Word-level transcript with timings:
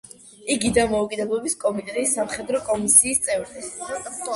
იყო 0.53 0.71
„დამოუკიდებლობის 0.77 1.57
კომიტეტის“ 1.67 2.19
სამხედრო 2.21 2.67
კომისიის 2.73 3.27
წევრი. 3.31 3.69